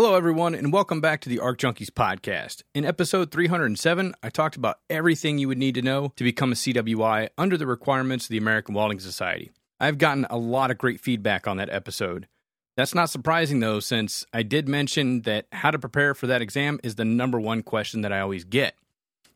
[0.00, 2.62] Hello, everyone, and welcome back to the Arc Junkies podcast.
[2.72, 6.54] In episode 307, I talked about everything you would need to know to become a
[6.54, 9.50] CWI under the requirements of the American Welding Society.
[9.80, 12.28] I've gotten a lot of great feedback on that episode.
[12.76, 16.78] That's not surprising, though, since I did mention that how to prepare for that exam
[16.84, 18.76] is the number one question that I always get.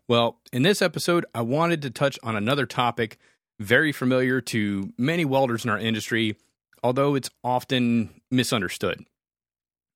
[0.07, 3.19] Well, in this episode, I wanted to touch on another topic
[3.59, 6.37] very familiar to many welders in our industry,
[6.85, 9.05] although it's often misunderstood.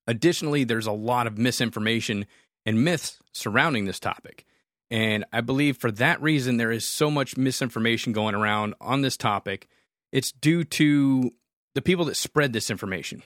[0.06, 2.26] Additionally, there's a lot of misinformation
[2.64, 4.44] and myths surrounding this topic.
[4.90, 9.16] And I believe for that reason, there is so much misinformation going around on this
[9.16, 9.68] topic.
[10.12, 11.30] It's due to
[11.74, 13.22] the people that spread this information.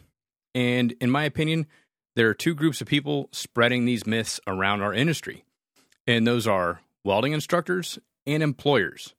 [0.54, 1.66] And in my opinion,
[2.16, 5.44] there are two groups of people spreading these myths around our industry.
[6.06, 9.14] And those are welding instructors and employers.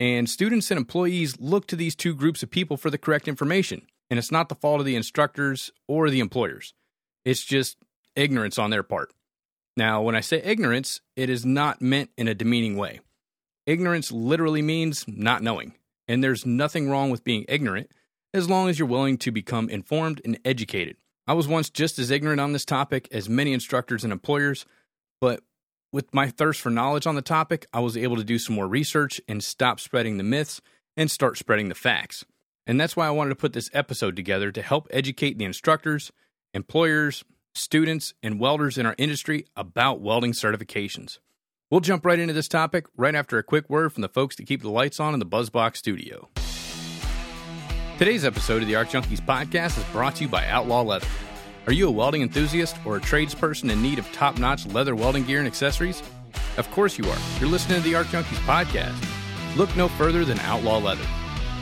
[0.00, 3.82] And students and employees look to these two groups of people for the correct information.
[4.10, 6.74] And it's not the fault of the instructors or the employers.
[7.24, 7.76] It's just
[8.16, 9.12] ignorance on their part.
[9.76, 13.00] Now, when I say ignorance, it is not meant in a demeaning way.
[13.66, 15.74] Ignorance literally means not knowing.
[16.08, 17.90] And there's nothing wrong with being ignorant
[18.34, 20.96] as long as you're willing to become informed and educated.
[21.26, 24.66] I was once just as ignorant on this topic as many instructors and employers,
[25.20, 25.42] but
[25.92, 28.66] with my thirst for knowledge on the topic, I was able to do some more
[28.66, 30.60] research and stop spreading the myths
[30.96, 32.24] and start spreading the facts.
[32.66, 36.12] And that's why I wanted to put this episode together to help educate the instructors,
[36.54, 41.18] employers, students, and welders in our industry about welding certifications.
[41.70, 44.46] We'll jump right into this topic right after a quick word from the folks that
[44.46, 46.28] keep the lights on in the Buzzbox studio.
[47.98, 51.06] Today's episode of the Arc Junkies podcast is brought to you by Outlaw Leather.
[51.66, 55.24] Are you a welding enthusiast or a tradesperson in need of top notch leather welding
[55.24, 56.02] gear and accessories?
[56.56, 57.18] Of course you are.
[57.38, 58.96] You're listening to the Arc Junkies podcast.
[59.56, 61.06] Look no further than Outlaw Leather.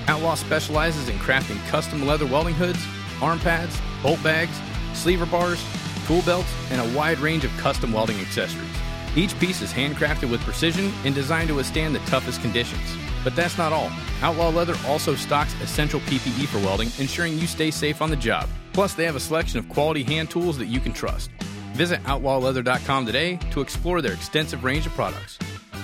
[0.09, 2.83] Outlaw specializes in crafting custom leather welding hoods,
[3.21, 4.59] arm pads, bolt bags,
[4.95, 5.63] sleever bars,
[6.07, 8.67] tool belts, and a wide range of custom welding accessories.
[9.15, 12.97] Each piece is handcrafted with precision and designed to withstand the toughest conditions.
[13.23, 13.91] But that's not all.
[14.23, 18.49] Outlaw Leather also stocks essential PPE for welding, ensuring you stay safe on the job.
[18.73, 21.31] Plus, they have a selection of quality hand tools that you can trust.
[21.73, 25.39] Visit outlawleather.com today to explore their extensive range of products.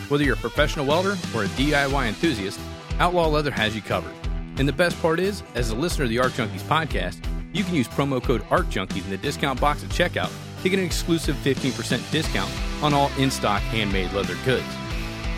[0.09, 2.59] Whether you're a professional welder or a DIY enthusiast,
[3.01, 4.15] Outlaw Leather has you covered.
[4.57, 7.75] And the best part is, as a listener of the Arc Junkies podcast, you can
[7.75, 10.31] use promo code ARCJunkies in the discount box at checkout
[10.63, 12.51] to get an exclusive 15% discount
[12.83, 14.67] on all in stock handmade leather goods.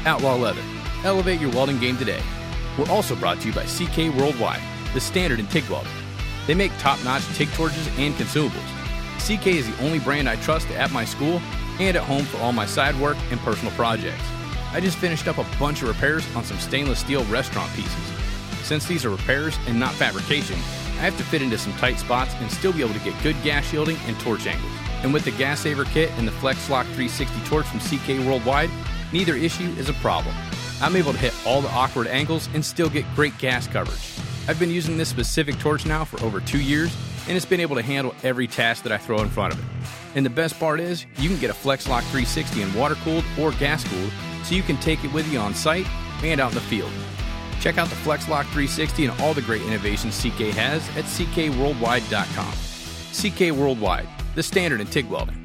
[0.05, 0.63] Outlaw Leather.
[1.05, 2.23] Elevate your welding game today.
[2.79, 4.61] We're also brought to you by CK Worldwide,
[4.93, 5.93] the standard in TIG welding.
[6.47, 8.77] They make top notch TIG torches and consumables.
[9.19, 11.41] CK is the only brand I trust at my school
[11.81, 14.23] and at home for all my side work and personal projects.
[14.77, 18.13] I just finished up a bunch of repairs on some stainless steel restaurant pieces.
[18.63, 22.35] Since these are repairs and not fabrication, I have to fit into some tight spots
[22.35, 24.71] and still be able to get good gas shielding and torch angles.
[25.03, 28.69] And with the Gas Saver kit and the Flex Lock 360 torch from CK Worldwide,
[29.15, 30.35] neither issue is a problem.
[30.83, 34.13] I'm able to hit all the awkward angles and still get great gas coverage.
[34.47, 36.95] I've been using this specific torch now for over two years,
[37.29, 39.65] and it's been able to handle every task that I throw in front of it.
[40.17, 43.25] And the best part is, you can get a Flex Lock 360 in water cooled
[43.41, 44.13] or gas cooled,
[44.47, 45.87] so you can take it with you on site
[46.23, 46.91] and out in the field.
[47.61, 52.53] Check out the FlexLock 360 and all the great innovations CK has at ckworldwide.com.
[53.13, 55.43] CK Worldwide, the standard in TIG welding.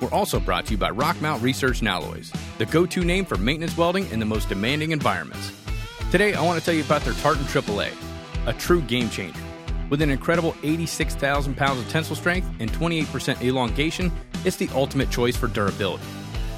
[0.00, 3.36] We're also brought to you by Rockmount Research and Alloys, the go to name for
[3.36, 5.52] maintenance welding in the most demanding environments.
[6.10, 7.92] Today, I want to tell you about their Tartan AAA,
[8.46, 9.40] a true game changer.
[9.90, 14.12] With an incredible 86,000 pounds of tensile strength and 28% elongation,
[14.44, 16.04] it's the ultimate choice for durability.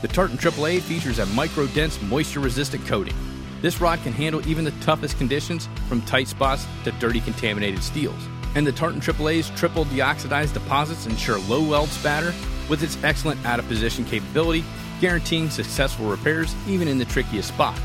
[0.02, 3.14] The Tartan AAA features a micro dense, moisture resistant coating
[3.60, 8.26] this rod can handle even the toughest conditions, from tight spots to dirty contaminated steels.
[8.54, 12.34] And the Tartan AAA's triple deoxidized deposits ensure low weld spatter
[12.68, 14.64] with its excellent out of position capability,
[15.00, 17.78] guaranteeing successful repairs even in the trickiest spot.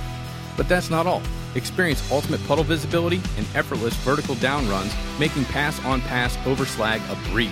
[0.58, 1.22] But that's not all.
[1.56, 7.02] Experience ultimate puddle visibility and effortless vertical down runs, making pass on pass over slag
[7.10, 7.52] a breeze.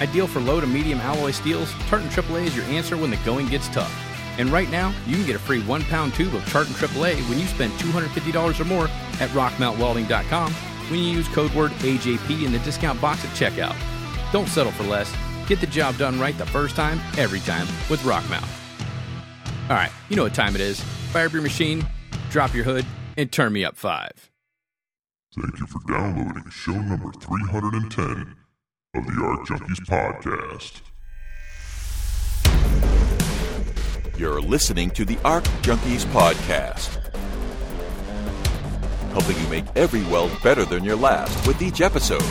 [0.00, 3.46] Ideal for low to medium alloy steels, Tartan AAA is your answer when the going
[3.46, 3.92] gets tough.
[4.38, 7.38] And right now, you can get a free one pound tube of Tartan AAA when
[7.38, 8.84] you spend $250 or more
[9.20, 10.52] at rockmountwelding.com
[10.90, 13.76] when you use code word AJP in the discount box at checkout.
[14.32, 15.14] Don't settle for less.
[15.46, 18.48] Get the job done right the first time, every time with Rockmount.
[19.70, 20.80] All right, you know what time it is.
[21.12, 21.86] Fire up your machine,
[22.30, 22.84] drop your hood,
[23.16, 24.30] and turn me up five.
[25.34, 28.36] Thank you for downloading show number 310
[28.94, 30.80] of the Arc Junkies podcast.
[34.16, 37.00] You're listening to the Arc Junkies podcast,
[39.12, 42.22] helping you make every weld better than your last with each episode.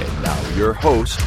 [0.00, 1.20] And now your host,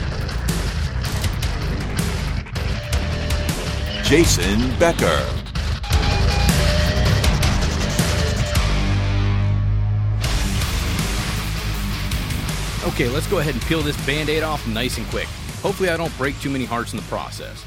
[4.03, 5.42] Jason Becker.
[12.85, 15.27] Okay, let's go ahead and peel this band aid off nice and quick.
[15.61, 17.63] Hopefully, I don't break too many hearts in the process.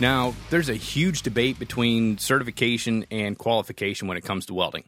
[0.00, 4.82] Now, there's a huge debate between certification and qualification when it comes to welding.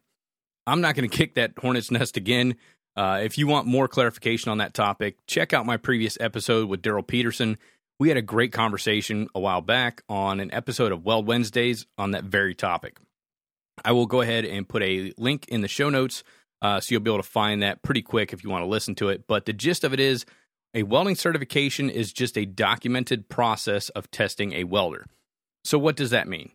[0.67, 2.57] I'm not going to kick that hornet's nest again.
[2.97, 6.83] Uh, if you want more clarification on that topic, check out my previous episode with
[6.83, 7.57] Daryl Peterson.
[8.01, 12.11] We had a great conversation a while back on an episode of Weld Wednesdays on
[12.11, 12.99] that very topic.
[13.85, 16.25] I will go ahead and put a link in the show notes
[16.63, 18.95] uh, so you'll be able to find that pretty quick if you want to listen
[18.97, 19.27] to it.
[19.27, 20.25] But the gist of it is
[20.75, 25.07] a welding certification is just a documented process of testing a welder.
[25.65, 26.53] So, what does that mean?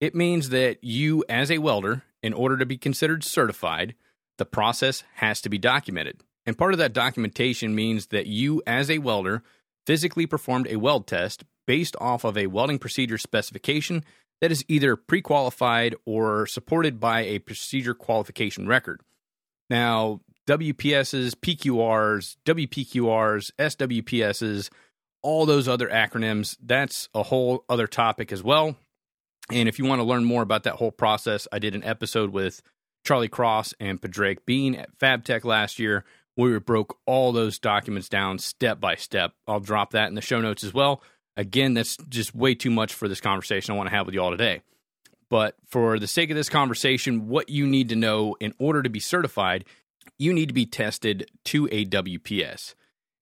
[0.00, 3.94] It means that you, as a welder, in order to be considered certified,
[4.38, 6.22] the process has to be documented.
[6.46, 9.42] And part of that documentation means that you, as a welder,
[9.86, 14.04] physically performed a weld test based off of a welding procedure specification
[14.40, 19.02] that is either pre qualified or supported by a procedure qualification record.
[19.70, 24.70] Now, WPSs, PQRs, WPQRs, SWPSs,
[25.22, 28.76] all those other acronyms, that's a whole other topic as well.
[29.50, 32.30] And if you want to learn more about that whole process, I did an episode
[32.30, 32.62] with
[33.04, 36.04] Charlie Cross and Padraic Bean at FabTech last year
[36.34, 39.32] where we broke all those documents down step by step.
[39.48, 41.02] I'll drop that in the show notes as well.
[41.36, 44.22] Again, that's just way too much for this conversation I want to have with you
[44.22, 44.62] all today.
[45.30, 48.88] But for the sake of this conversation, what you need to know in order to
[48.88, 49.64] be certified,
[50.18, 52.74] you need to be tested to a WPS.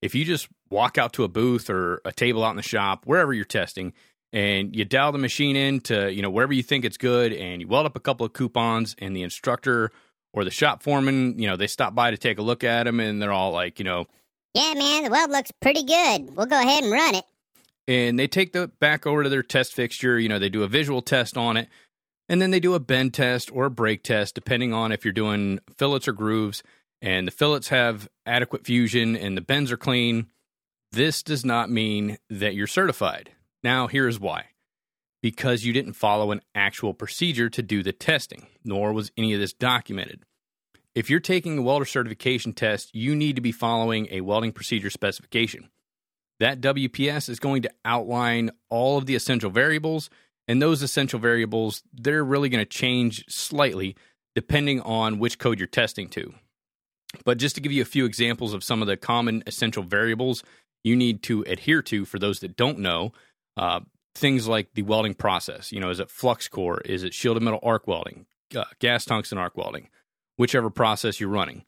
[0.03, 3.05] If you just walk out to a booth or a table out in the shop,
[3.07, 3.93] wherever you're testing,
[4.33, 7.61] and you dial the machine in to, you know, wherever you think it's good, and
[7.61, 9.91] you weld up a couple of coupons, and the instructor
[10.33, 13.01] or the shop foreman, you know, they stop by to take a look at them,
[13.01, 14.07] and they're all like, you know,
[14.55, 16.37] Yeah, man, the weld looks pretty good.
[16.37, 17.25] We'll go ahead and run it.
[17.89, 20.19] and they take the back over to their test fixture.
[20.19, 21.69] You know, they do a visual test on it,
[22.29, 25.13] and then they do a bend test or a break test, depending on if you're
[25.13, 26.63] doing fillets or grooves.
[27.03, 30.27] And the fillets have adequate fusion and the bends are clean.
[30.93, 33.31] This does not mean that you're certified.
[33.63, 34.47] Now, here's why
[35.23, 39.41] because you didn't follow an actual procedure to do the testing, nor was any of
[39.41, 40.23] this documented.
[40.95, 44.89] If you're taking a welder certification test, you need to be following a welding procedure
[44.89, 45.69] specification.
[46.39, 50.11] That WPS is going to outline all of the essential variables,
[50.49, 53.97] and those essential variables, they're really going to change slightly
[54.35, 56.35] depending on which code you're testing to.
[57.25, 60.43] But just to give you a few examples of some of the common essential variables
[60.85, 63.13] you need to adhere to for those that don't know,
[63.57, 63.81] uh,
[64.15, 65.73] things like the welding process.
[65.73, 66.81] You know, is it flux core?
[66.85, 68.27] Is it shielded metal arc welding?
[68.55, 69.89] Uh, gas tungsten arc welding?
[70.37, 71.65] Whichever process you're running.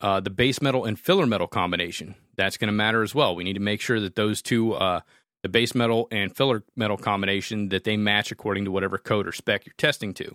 [0.00, 2.14] Uh, the base metal and filler metal combination.
[2.36, 3.34] That's going to matter as well.
[3.34, 5.00] We need to make sure that those two, uh,
[5.46, 9.32] the base metal and filler metal combination, that they match according to whatever code or
[9.32, 10.34] spec you're testing to.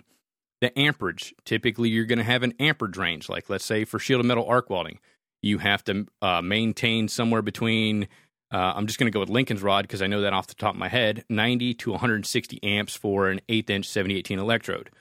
[0.61, 1.35] The amperage.
[1.43, 3.27] Typically, you're going to have an amperage range.
[3.27, 4.99] Like, let's say for shielded metal arc welding,
[5.41, 8.07] you have to uh, maintain somewhere between
[8.53, 10.55] uh, I'm just going to go with Lincoln's rod because I know that off the
[10.55, 14.91] top of my head 90 to 160 amps for an eighth inch 7018 electrode.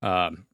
[0.00, 0.46] Um,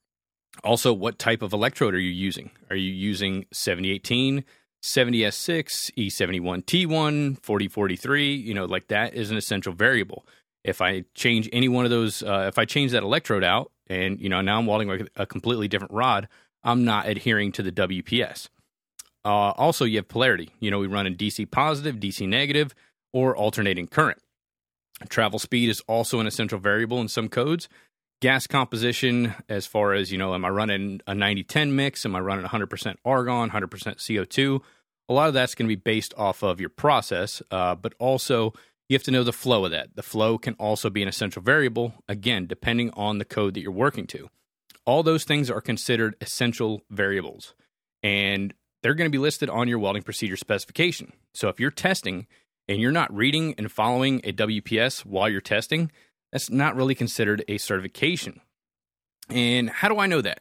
[0.64, 2.50] also, what type of electrode are you using?
[2.70, 4.44] Are you using 7018,
[4.82, 8.34] 70S6, E71T1, 4043?
[8.34, 10.26] You know, like that is an essential variable.
[10.64, 14.20] If I change any one of those, uh, if I change that electrode out and,
[14.20, 16.28] you know, now I'm welding a completely different rod,
[16.62, 18.48] I'm not adhering to the WPS.
[19.24, 20.50] Uh, also, you have polarity.
[20.60, 22.74] You know, we run in DC positive, DC negative,
[23.12, 24.18] or alternating current.
[25.08, 27.68] Travel speed is also an essential variable in some codes.
[28.22, 32.06] Gas composition, as far as, you know, am I running a 90 10 mix?
[32.06, 34.60] Am I running 100% argon, 100% CO2?
[35.08, 38.52] A lot of that's going to be based off of your process, uh, but also
[38.88, 39.96] you have to know the flow of that.
[39.96, 43.72] The flow can also be an essential variable, again, depending on the code that you're
[43.72, 44.30] working to.
[44.86, 47.54] All those things are considered essential variables.
[48.04, 51.12] And they're going to be listed on your welding procedure specification.
[51.34, 52.28] So if you're testing
[52.68, 55.90] and you're not reading and following a WPS while you're testing,
[56.32, 58.40] that's not really considered a certification.
[59.28, 60.40] And how do I know that?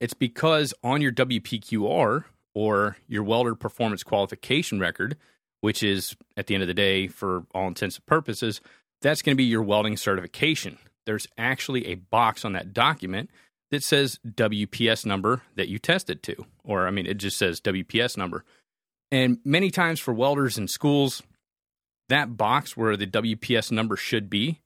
[0.00, 2.24] It's because on your WPQR
[2.54, 5.16] or your welder performance qualification record,
[5.60, 8.60] which is at the end of the day, for all intents and purposes,
[9.02, 10.78] that's going to be your welding certification.
[11.06, 13.30] There's actually a box on that document
[13.70, 16.46] that says WPS number that you tested to.
[16.64, 18.44] Or, I mean, it just says WPS number.
[19.12, 21.22] And many times for welders in schools,
[22.08, 24.60] that box where the WPS number should be,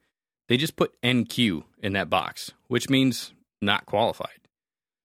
[0.49, 4.41] they just put NQ in that box, which means not qualified.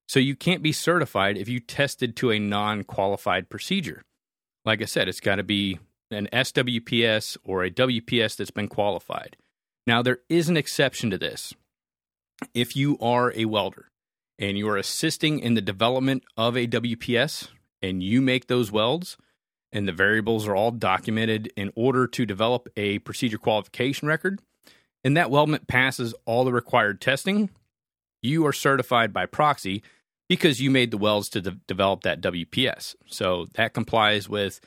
[0.07, 4.03] So you can't be certified if you tested to a non qualified procedure.
[4.65, 5.79] Like I said, it's got to be
[6.11, 9.37] an SWPS or a WPS that's been qualified.
[9.85, 11.53] Now, there is an exception to this.
[12.53, 13.89] If you are a welder
[14.37, 17.49] and you are assisting in the development of a WPS
[17.81, 19.17] and you make those welds,
[19.71, 24.41] and the variables are all documented in order to develop a procedure qualification record,
[25.03, 27.49] and that weldment passes all the required testing,
[28.21, 29.81] you are certified by proxy
[30.27, 32.95] because you made the welds to de- develop that WPS.
[33.07, 34.59] So that complies with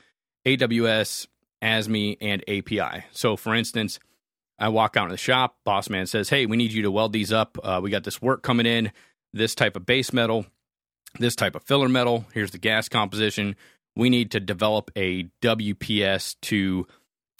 [0.45, 1.27] AWS,
[1.63, 3.05] ASME, and API.
[3.11, 3.99] So, for instance,
[4.59, 7.13] I walk out in the shop, boss man says, Hey, we need you to weld
[7.13, 7.57] these up.
[7.63, 8.91] Uh, we got this work coming in,
[9.33, 10.45] this type of base metal,
[11.19, 12.25] this type of filler metal.
[12.33, 13.55] Here's the gas composition.
[13.95, 16.87] We need to develop a WPS to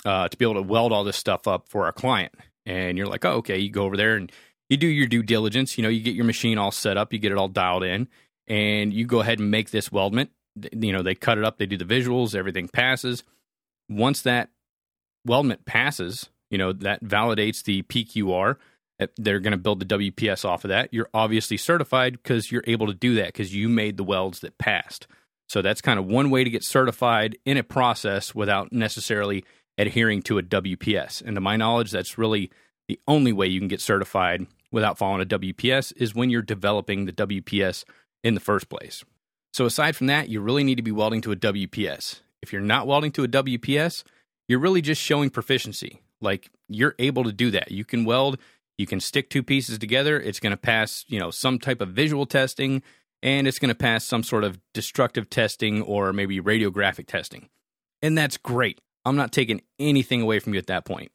[0.05, 2.33] uh, to be able to weld all this stuff up for our client.
[2.65, 3.58] And you're like, oh, okay.
[3.58, 4.32] You go over there and
[4.70, 5.77] you do your due diligence.
[5.77, 8.08] You know, you get your machine all set up, you get it all dialed in,
[8.48, 10.32] and you go ahead and make this weldment.
[10.72, 13.24] You know, they cut it up, they do the visuals, everything passes.
[13.89, 14.50] Once that
[15.25, 18.58] weldment passes, you know, that validates the PQR.
[19.00, 20.93] Uh, they're going to build the WPS off of that.
[20.93, 24.58] You're obviously certified because you're able to do that because you made the welds that
[24.60, 25.08] passed.
[25.50, 29.43] So that's kind of one way to get certified in a process without necessarily
[29.77, 31.22] adhering to a WPS.
[31.22, 32.51] And to my knowledge, that's really
[32.88, 37.06] the only way you can get certified without following a WPS is when you're developing
[37.06, 37.86] the WPS
[38.24, 39.03] in the first place.
[39.53, 42.22] So aside from that, you really need to be welding to a WPS.
[42.42, 44.03] If you're not welding to a WPS,
[44.48, 46.01] you're really just showing proficiency.
[46.22, 47.72] Like you're able to do that.
[47.72, 48.39] You can weld,
[48.77, 51.89] you can stick two pieces together, it's going to pass, you know, some type of
[51.89, 52.82] visual testing
[53.22, 57.50] and it's going to pass some sort of destructive testing or maybe radiographic testing.
[58.01, 58.82] And that's great.
[59.05, 61.12] I'm not taking anything away from you at that point.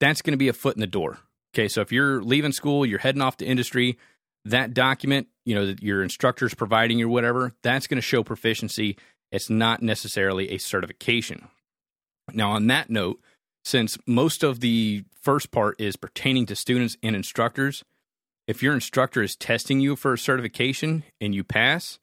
[0.00, 1.18] That's going to be a foot in the door.
[1.54, 3.98] Okay, so if you're leaving school, you're heading off to industry,
[4.44, 8.96] that document, you know, that your instructor's providing you, whatever, that's going to show proficiency.
[9.32, 11.48] It's not necessarily a certification.
[12.32, 13.20] Now, on that note,
[13.64, 17.84] since most of the first part is pertaining to students and instructors,
[18.46, 21.98] if your instructor is testing you for a certification and you pass,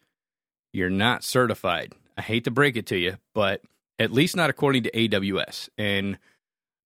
[0.74, 1.94] you're not certified.
[2.18, 3.62] I hate to break it to you, but
[4.00, 5.70] at least not according to AWS.
[5.78, 6.18] And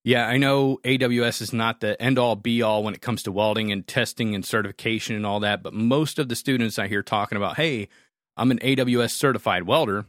[0.03, 3.31] yeah, I know AWS is not the end all be all when it comes to
[3.31, 7.03] welding and testing and certification and all that, but most of the students I hear
[7.03, 7.89] talking about, hey,
[8.37, 10.05] I'm an AWS certified welder,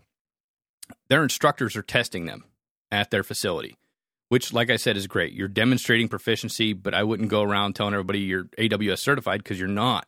[1.08, 2.44] their instructors are testing them
[2.90, 3.76] at their facility
[4.30, 5.32] which, like I said, is great.
[5.32, 9.68] You're demonstrating proficiency, but I wouldn't go around telling everybody you're AWS certified because you're
[9.68, 10.06] not.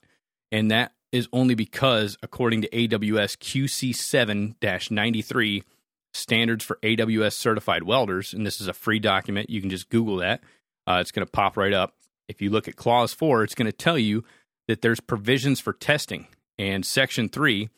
[0.52, 5.64] And that is only because, according to AWS QC7 93,
[6.12, 10.16] standards for AWS certified welders, and this is a free document, you can just Google
[10.16, 10.42] that.
[10.87, 11.95] Uh, it's going to pop right up.
[12.28, 14.25] If you look at clause four, it's going to tell you
[14.69, 16.26] that there's provisions for testing.
[16.59, 17.71] And section three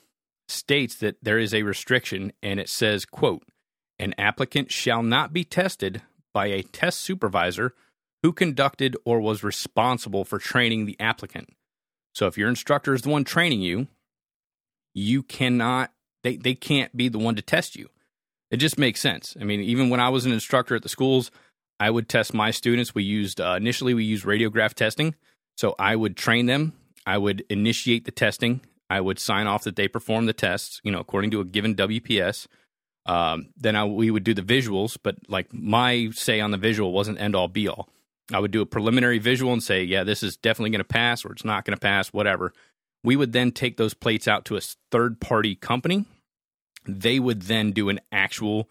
[0.49, 3.43] states that there is a restriction, and it says, quote,
[3.99, 7.75] an applicant shall not be tested by a test supervisor
[8.23, 11.51] who conducted or was responsible for training the applicant.
[12.15, 13.87] So if your instructor is the one training you,
[14.95, 17.91] you cannot they they can't be the one to test you.
[18.55, 19.37] It just makes sense.
[19.41, 21.33] I mean, even when I was an instructor at the schools,
[21.81, 22.95] I would test my students.
[22.95, 25.17] We used uh, initially we used radiograph testing.
[25.57, 26.73] So I would train them,
[27.05, 30.93] I would initiate the testing, I would sign off that they perform the tests, you
[30.93, 32.47] know, according to a given WPS.
[33.07, 36.93] Um, then I, we would do the visuals, but like my say on the visual
[36.93, 37.89] wasn't end all be all.
[38.33, 41.25] I would do a preliminary visual and say, yeah, this is definitely going to pass
[41.25, 42.53] or it's not going to pass, whatever.
[43.03, 44.61] We would then take those plates out to a
[44.93, 46.05] third party company.
[46.87, 48.69] They would then do an actual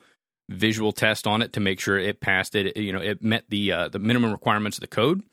[0.49, 3.71] visual test on it to make sure it passed it, you know, it met the
[3.71, 5.23] uh, the minimum requirements of the code,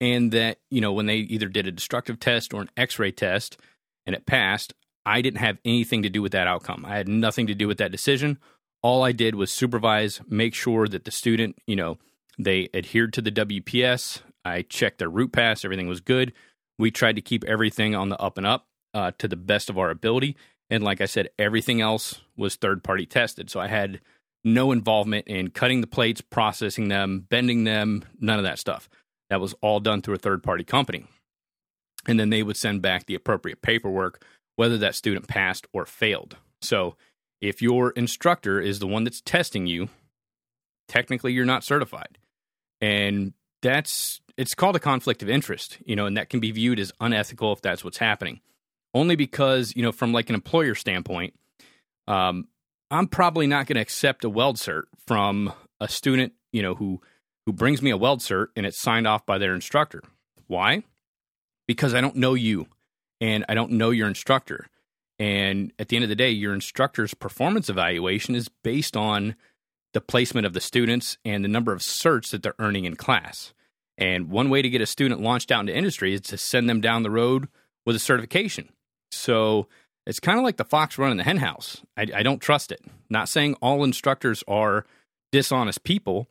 [0.00, 3.58] and that you know when they either did a destructive test or an X-ray test
[4.06, 6.84] and it passed, I didn't have anything to do with that outcome.
[6.86, 8.38] I had nothing to do with that decision.
[8.82, 11.98] All I did was supervise, make sure that the student, you know,
[12.38, 14.22] they adhered to the WPS.
[14.44, 16.32] I checked their root pass, everything was good.
[16.78, 19.78] We tried to keep everything on the up and up uh, to the best of
[19.78, 20.36] our ability.
[20.70, 23.50] And like I said, everything else was third party tested.
[23.50, 24.00] So I had
[24.44, 28.88] no involvement in cutting the plates, processing them, bending them, none of that stuff.
[29.30, 31.06] That was all done through a third party company.
[32.06, 34.24] And then they would send back the appropriate paperwork
[34.56, 36.36] whether that student passed or failed.
[36.62, 36.96] So,
[37.40, 39.88] if your instructor is the one that's testing you,
[40.88, 42.18] technically you're not certified.
[42.80, 46.80] And that's it's called a conflict of interest, you know, and that can be viewed
[46.80, 48.40] as unethical if that's what's happening.
[48.98, 51.34] Only because, you know, from like an employer standpoint,
[52.08, 52.48] um,
[52.90, 57.00] I'm probably not going to accept a weld cert from a student, you know, who
[57.46, 60.02] who brings me a weld cert and it's signed off by their instructor.
[60.48, 60.82] Why?
[61.68, 62.66] Because I don't know you
[63.20, 64.66] and I don't know your instructor.
[65.20, 69.36] And at the end of the day, your instructor's performance evaluation is based on
[69.94, 73.54] the placement of the students, and the number of certs that they're earning in class.
[73.96, 76.80] And one way to get a student launched out into industry is to send them
[76.80, 77.48] down the road
[77.86, 78.68] with a certification.
[79.10, 79.68] So
[80.06, 81.82] it's kind of like the fox running the henhouse.
[81.96, 82.80] I, I don't trust it.
[83.10, 84.86] Not saying all instructors are
[85.32, 86.28] dishonest people,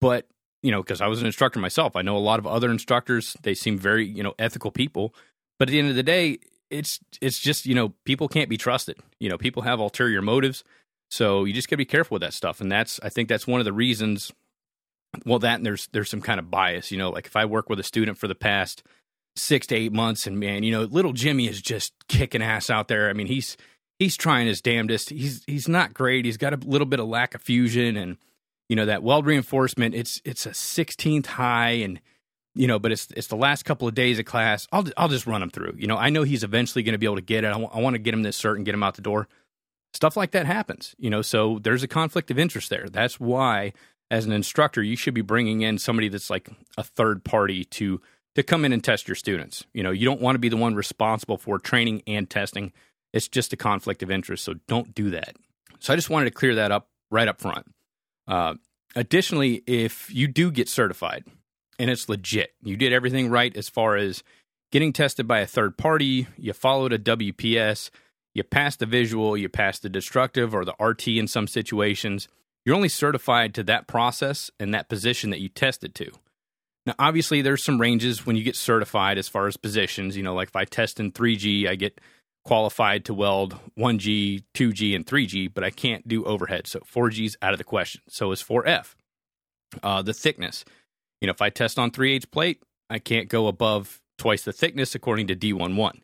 [0.00, 0.26] but
[0.62, 3.36] you know, because I was an instructor myself, I know a lot of other instructors.
[3.42, 5.14] They seem very you know ethical people,
[5.58, 6.38] but at the end of the day,
[6.70, 8.98] it's it's just you know people can't be trusted.
[9.20, 10.64] You know, people have ulterior motives,
[11.10, 12.60] so you just got to be careful with that stuff.
[12.60, 14.32] And that's I think that's one of the reasons.
[15.24, 16.90] Well, that and there's there's some kind of bias.
[16.90, 18.82] You know, like if I work with a student for the past
[19.36, 22.88] six to eight months, and man, you know, little Jimmy is just kicking ass out
[22.88, 23.08] there.
[23.08, 23.56] I mean, he's
[23.98, 25.10] he's trying his damnedest.
[25.10, 26.24] He's he's not great.
[26.24, 28.16] He's got a little bit of lack of fusion, and
[28.68, 29.94] you know that weld reinforcement.
[29.94, 32.00] It's it's a 16th high, and
[32.54, 34.66] you know, but it's it's the last couple of days of class.
[34.72, 35.74] I'll I'll just run him through.
[35.78, 37.48] You know, I know he's eventually going to be able to get it.
[37.48, 39.28] I, w- I want to get him this cert and get him out the door.
[39.94, 40.94] Stuff like that happens.
[40.98, 42.88] You know, so there's a conflict of interest there.
[42.90, 43.72] That's why,
[44.10, 48.00] as an instructor, you should be bringing in somebody that's like a third party to
[48.36, 49.64] to come in and test your students.
[49.72, 52.72] You know, you don't want to be the one responsible for training and testing.
[53.14, 55.36] It's just a conflict of interest, so don't do that.
[55.80, 57.66] So I just wanted to clear that up right up front.
[58.28, 58.54] Uh,
[58.94, 61.24] additionally, if you do get certified
[61.78, 64.22] and it's legit, you did everything right as far as
[64.70, 67.88] getting tested by a third party, you followed a WPS,
[68.34, 72.28] you passed the visual, you passed the destructive or the RT in some situations,
[72.66, 76.10] you're only certified to that process and that position that you tested to.
[76.86, 80.16] Now, obviously, there's some ranges when you get certified as far as positions.
[80.16, 82.00] You know, like if I test in 3G, I get
[82.44, 86.68] qualified to weld 1G, 2G, and 3G, but I can't do overhead.
[86.68, 88.02] So 4G is out of the question.
[88.08, 88.94] So is 4F.
[89.82, 90.64] Uh, the thickness.
[91.20, 94.52] You know, if I test on 3 8 plate, I can't go above twice the
[94.52, 96.00] thickness according to D11.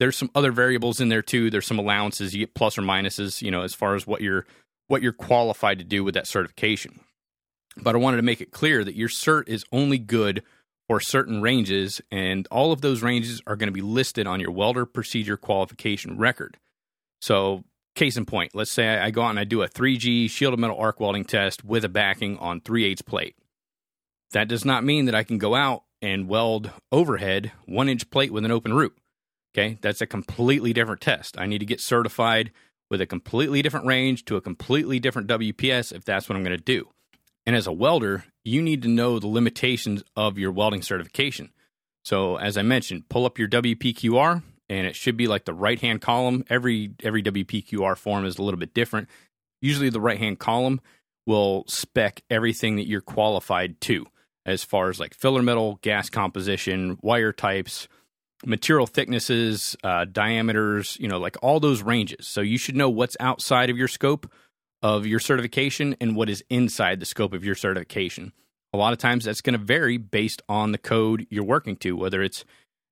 [0.00, 1.50] There's some other variables in there too.
[1.50, 4.46] There's some allowances you get plus or minuses, you know, as far as what you're
[4.88, 7.00] what you're qualified to do with that certification.
[7.76, 10.42] But I wanted to make it clear that your cert is only good
[10.88, 14.50] for certain ranges, and all of those ranges are going to be listed on your
[14.50, 16.58] welder procedure qualification record.
[17.20, 20.58] So, case in point, let's say I go out and I do a 3G shielded
[20.58, 23.36] metal arc welding test with a backing on 3 8 plate.
[24.32, 28.32] That does not mean that I can go out and weld overhead one inch plate
[28.32, 28.96] with an open root.
[29.54, 31.38] Okay, that's a completely different test.
[31.38, 32.50] I need to get certified
[32.90, 36.56] with a completely different range to a completely different WPS if that's what I'm going
[36.56, 36.88] to do.
[37.44, 41.50] And as a welder, you need to know the limitations of your welding certification.
[42.04, 45.80] So, as I mentioned, pull up your WPQR, and it should be like the right
[45.80, 46.44] hand column.
[46.48, 49.08] Every every WPQR form is a little bit different.
[49.60, 50.80] Usually, the right hand column
[51.26, 54.06] will spec everything that you're qualified to,
[54.44, 57.86] as far as like filler metal, gas composition, wire types,
[58.44, 62.26] material thicknesses, uh, diameters, you know, like all those ranges.
[62.26, 64.30] So you should know what's outside of your scope
[64.82, 68.32] of your certification and what is inside the scope of your certification.
[68.72, 71.96] A lot of times that's going to vary based on the code you're working to,
[71.96, 72.44] whether it's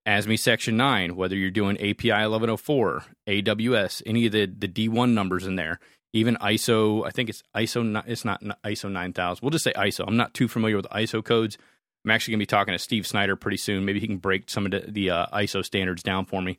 [0.06, 5.46] ASME Section 9, whether you're doing API 1104, AWS, any of the, the D1 numbers
[5.46, 5.80] in there,
[6.12, 9.42] even ISO, I think it's ISO, it's not ISO 9000.
[9.42, 10.04] We'll just say ISO.
[10.06, 11.56] I'm not too familiar with ISO codes.
[12.04, 13.84] I'm actually going to be talking to Steve Snyder pretty soon.
[13.84, 16.58] Maybe he can break some of the, the uh, ISO standards down for me.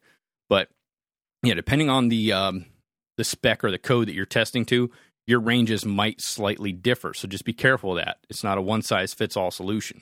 [0.49, 0.69] But
[1.43, 2.65] yeah, depending on the um,
[3.17, 4.91] the spec or the code that you're testing to,
[5.27, 7.13] your ranges might slightly differ.
[7.13, 8.17] So just be careful of that.
[8.29, 10.01] It's not a one size fits all solution.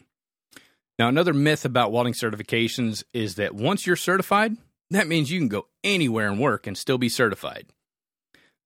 [0.97, 4.57] Now, another myth about welding certifications is that once you're certified,
[4.89, 7.67] that means you can go anywhere and work and still be certified.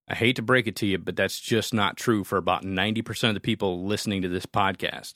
[0.07, 3.29] I hate to break it to you, but that's just not true for about 90%
[3.29, 5.13] of the people listening to this podcast.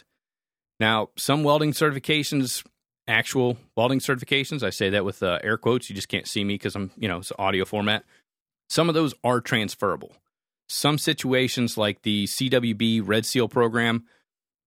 [0.80, 2.64] Now, some welding certifications,
[3.08, 5.90] actual welding certifications, I say that with uh, air quotes.
[5.90, 8.04] You just can't see me because I'm, you know, it's audio format.
[8.70, 10.14] Some of those are transferable
[10.68, 14.06] some situations like the CWB Red Seal program,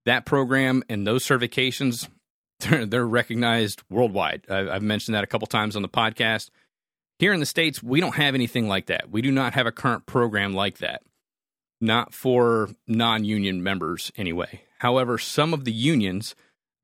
[0.07, 2.09] that program and those certifications,
[2.61, 4.49] they're, they're recognized worldwide.
[4.51, 6.51] I've mentioned that a couple times on the podcast.
[7.19, 9.11] Here in the States, we don't have anything like that.
[9.11, 11.03] We do not have a current program like that,
[11.81, 14.63] not for non union members anyway.
[14.79, 16.35] However, some of the unions,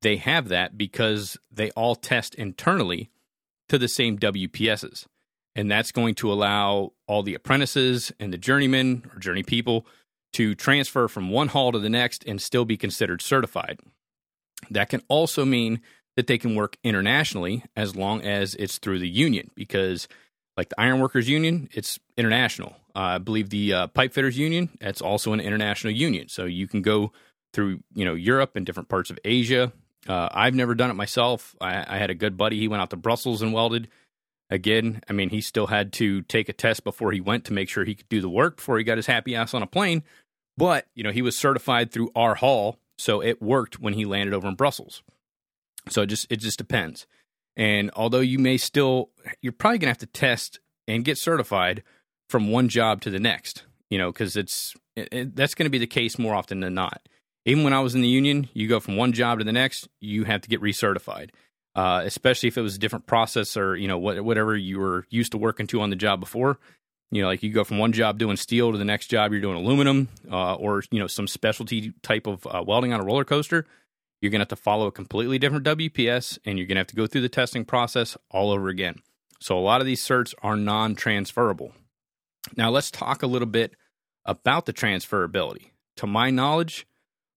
[0.03, 3.09] they have that because they all test internally
[3.71, 5.07] to the same WPSs
[5.57, 9.87] and that's going to allow all the apprentices and the journeymen or journey people
[10.35, 13.81] to transfer from one hall to the next and still be considered certified.
[14.71, 15.81] That can also mean
[16.16, 20.09] that they can work internationally as long as it's through the union because
[20.57, 22.77] like the ironworkers union it's international.
[22.95, 26.29] Uh, i believe the uh, pipe fitters union that's also an international union.
[26.29, 27.12] So you can go
[27.55, 29.73] through you know europe and different parts of asia.
[30.07, 31.57] Uh, i've never done it myself.
[31.61, 33.88] I, I, had a good buddy he went out to brussels and welded
[34.49, 37.69] Again, I mean, he still had to take a test before he went to make
[37.69, 40.05] sure he could do the work before he got his happy ass on a plane.
[40.57, 44.35] But, you know, he was certified through R Hall, so it worked when he landed
[44.35, 45.03] over in Brussels.
[45.89, 47.07] So it just it just depends.
[47.57, 49.11] And although you may still
[49.43, 51.83] you're probably going to have to test and get certified
[52.31, 55.71] from one job to the next, you know, cuz it's it, it, that's going to
[55.71, 57.09] be the case more often than not.
[57.45, 59.89] Even when I was in the union, you go from one job to the next,
[60.01, 61.31] you have to get recertified.
[61.77, 65.07] Uh, especially if it was a different process or you know what, whatever you were
[65.11, 66.59] used to working to on the job before
[67.11, 69.41] you know, like you go from one job doing steel to the next job you're
[69.41, 73.25] doing aluminum, uh, or you know some specialty type of uh, welding on a roller
[73.25, 73.67] coaster.
[74.21, 77.07] You're to have to follow a completely different WPS, and you're to have to go
[77.07, 78.97] through the testing process all over again.
[79.41, 81.73] So a lot of these certs are non-transferable.
[82.57, 83.75] Now let's talk a little bit
[84.25, 85.71] about the transferability.
[85.99, 86.87] To my knowledge,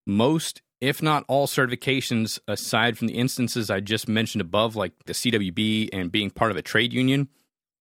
[0.07, 5.13] most, if not all, certifications, aside from the instances I just mentioned above, like the
[5.13, 7.29] CWB and being part of a trade union,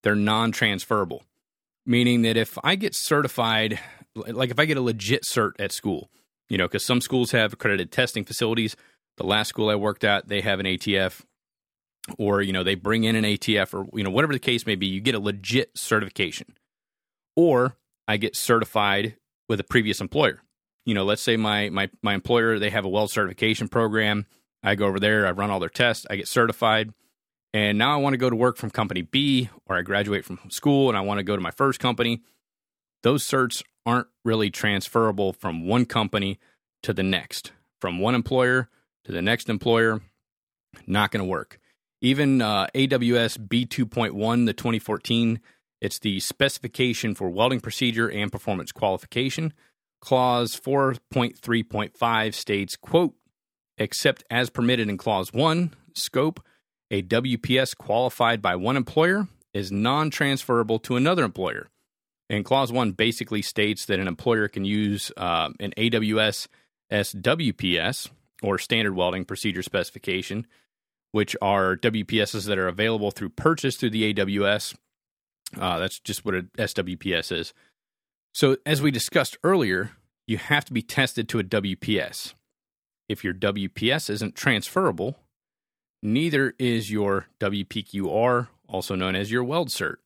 [0.03, 1.23] they're non-transferable
[1.89, 3.81] meaning that if I get certified,
[4.15, 6.11] like if I get a legit cert at school,
[6.49, 8.77] you know, because some schools have accredited testing facilities.
[9.17, 11.23] The last school I worked at, they have an ATF,
[12.19, 14.77] or you know, they bring in an ATF, or you know, whatever the case may
[14.77, 14.87] be.
[14.87, 16.55] You get a legit certification,
[17.35, 19.17] or I get certified
[19.49, 20.43] with a previous employer.
[20.85, 24.27] You know, let's say my my my employer they have a weld certification program.
[24.63, 26.93] I go over there, I run all their tests, I get certified
[27.55, 30.39] and now I want to go to work from company B or I graduate from
[30.49, 32.23] school and I want to go to my first company,
[33.03, 36.39] those certs aren't really transferable from one company
[36.83, 38.69] to the next, from one employer
[39.05, 40.03] to the next employer.
[40.87, 41.59] Not going to work.
[42.01, 45.41] Even uh, AWS B2.1, the 2014,
[45.81, 49.55] it's the specification for welding procedure and performance qualification.
[50.01, 53.15] Clause 4.3.5 states, quote,
[53.77, 56.41] except as permitted in Clause 1, scope,
[56.91, 61.69] a WPS qualified by one employer is non transferable to another employer.
[62.31, 66.49] And Clause 1 basically states that an employer can use uh, an AWS
[66.93, 68.11] SWPS
[68.43, 70.47] or Standard Welding Procedure Specification,
[71.13, 74.75] which are WPSs that are available through purchase through the AWS.
[75.59, 77.55] Uh, that's just what a SWPS is.
[78.39, 79.91] So, as we discussed earlier,
[80.29, 82.35] you have to be tested to a WPS.
[83.09, 85.17] If your WPS isn't transferable,
[86.05, 89.97] Neither is your WPQR, also known as your weld cert.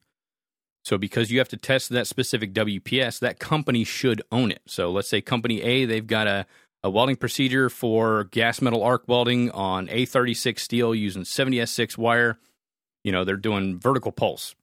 [0.83, 4.62] So, because you have to test that specific WPS, that company should own it.
[4.66, 6.47] So, let's say company A, they've got a,
[6.83, 12.38] a welding procedure for gas metal arc welding on A36 steel using 70S6 wire.
[13.05, 14.55] You know, they're doing vertical pulse.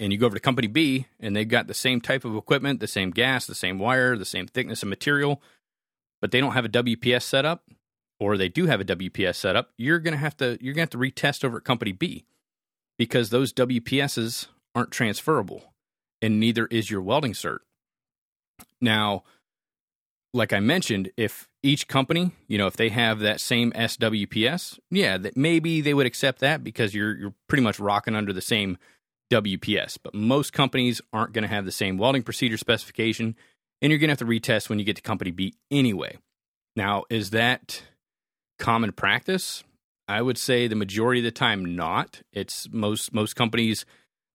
[0.00, 2.80] And you go over to company B, and they've got the same type of equipment,
[2.80, 5.40] the same gas, the same wire, the same thickness of material,
[6.20, 7.64] but they don't have a WPS set up
[8.20, 10.98] or they do have a WPS setup, you're going to have to you're going to
[10.98, 12.24] have to retest over at company B
[12.98, 15.74] because those WPSs aren't transferable
[16.22, 17.58] and neither is your welding cert.
[18.80, 19.24] Now,
[20.32, 25.16] like I mentioned, if each company, you know, if they have that same SWPS, yeah,
[25.18, 28.78] that maybe they would accept that because you're you're pretty much rocking under the same
[29.30, 29.98] WPS.
[30.02, 33.36] But most companies aren't going to have the same welding procedure specification,
[33.80, 36.18] and you're going to have to retest when you get to company B anyway.
[36.76, 37.82] Now, is that
[38.58, 39.64] common practice?
[40.06, 42.22] I would say the majority of the time not.
[42.32, 43.86] It's most most companies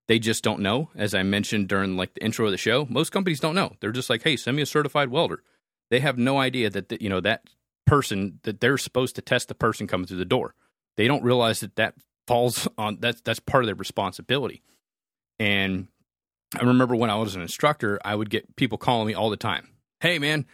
[0.08, 0.90] they just don't know.
[0.96, 3.76] As I mentioned during like the intro of the show, most companies don't know.
[3.80, 5.44] They're just like, "Hey, send me a certified welder."
[5.92, 7.44] They have no idea that the, you know that
[7.86, 10.56] person that they're supposed to test the person coming through the door.
[10.98, 11.94] They don't realize that that
[12.28, 14.64] falls on that's that's part of their responsibility.
[15.40, 15.88] And
[16.60, 19.38] I remember when I was an instructor, I would get people calling me all the
[19.38, 19.70] time.
[20.00, 20.46] Hey, man,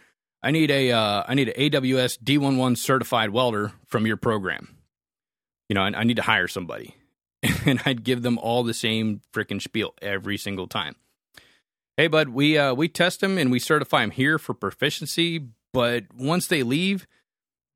[0.42, 4.76] I need a uh, I need an AWS D11 certified welder from your program.
[5.68, 6.94] You know, I, I need to hire somebody,
[7.66, 10.96] and I'd give them all the same freaking spiel every single time.
[11.96, 16.04] Hey, bud, we uh, we test them and we certify them here for proficiency, but
[16.14, 17.06] once they leave,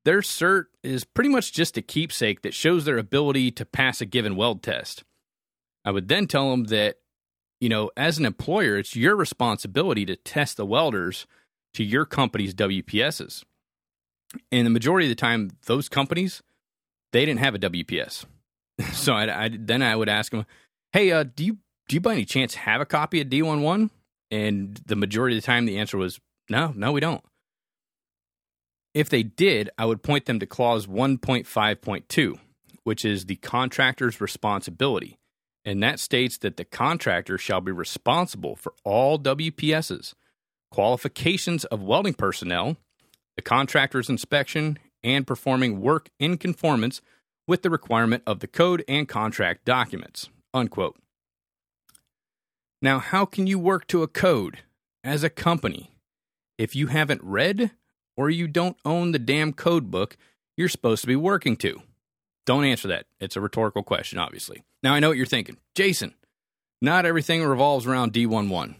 [0.04, 4.06] their cert is pretty much just a keepsake that shows their ability to pass a
[4.06, 5.04] given weld test.
[5.84, 6.98] I would then tell them that,
[7.60, 11.26] you know, as an employer, it's your responsibility to test the welders
[11.74, 13.44] to your company's WPSs.
[14.50, 16.42] And the majority of the time, those companies,
[17.12, 18.24] they didn't have a WPS.
[18.92, 20.46] so I, I, then I would ask them,
[20.92, 23.90] hey, uh, do you do you by any chance have a copy of D11?
[24.30, 27.24] And the majority of the time, the answer was no, no, we don't.
[28.94, 32.38] If they did, I would point them to clause 1.5.2,
[32.84, 35.18] which is the contractor's responsibility.
[35.64, 40.14] And that states that the contractor shall be responsible for all WPSs
[40.70, 42.76] qualifications of welding personnel,
[43.36, 47.00] the contractor's inspection, and performing work in conformance
[47.46, 50.28] with the requirement of the code and contract documents.
[50.54, 50.96] Unquote.
[52.82, 54.60] Now, how can you work to a code
[55.02, 55.90] as a company
[56.58, 57.72] if you haven't read
[58.16, 60.16] or you don't own the damn code book
[60.56, 61.82] you're supposed to be working to?
[62.46, 63.06] Don't answer that.
[63.20, 64.62] It's a rhetorical question, obviously.
[64.82, 65.58] Now, I know what you're thinking.
[65.74, 66.14] Jason,
[66.80, 68.74] not everything revolves around D11.